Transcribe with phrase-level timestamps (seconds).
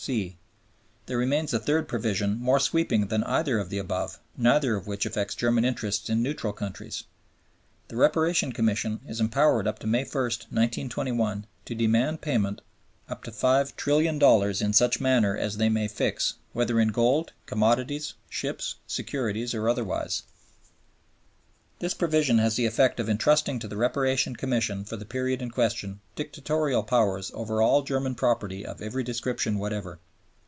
[0.03, 0.35] (c)
[1.05, 5.05] There remains a third provision more sweeping than either of the above, neither of which
[5.05, 7.03] affects German interests in neutral countries.
[7.89, 12.61] The Reparation Commission is empowered up to May 1, 1921, to demand payment
[13.09, 18.77] up to $5,000,000,000 in such manner as they may fix, "whether in gold, commodities, ships,
[18.87, 20.23] securities or otherwise."
[21.79, 25.49] This provision has the effect of intrusting to the Reparation Commission for the period in
[25.49, 29.99] question dictatorial powers over all German property of every description whatever.